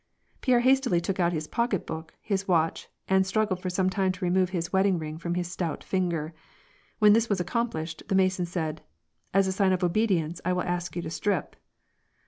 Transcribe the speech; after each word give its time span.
Pierre 0.41 0.61
hastily 0.61 0.99
took 0.99 1.19
out 1.19 1.31
his 1.31 1.45
pocketbook, 1.45 2.15
his 2.23 2.47
watch, 2.47 2.89
and 3.07 3.23
strug 3.23 3.49
gled 3.49 3.59
for 3.61 3.69
some 3.69 3.87
time 3.87 4.11
to 4.13 4.25
remove 4.25 4.49
his 4.49 4.73
wedding 4.73 4.97
ring 4.97 5.19
from 5.19 5.35
his 5.35 5.51
stout 5.51 5.83
finger. 5.83 6.33
When 6.97 7.13
this 7.13 7.29
was 7.29 7.39
accomplished, 7.39 8.01
the 8.07 8.15
Mason 8.15 8.47
said, 8.47 8.81
—"As 9.35 9.45
a 9.45 9.51
sign 9.51 9.73
of 9.73 9.83
obedience, 9.83 10.41
I 10.43 10.53
will 10.53 10.63
ask 10.63 10.95
you 10.95 11.03
to 11.03 11.11
strip." 11.11 11.55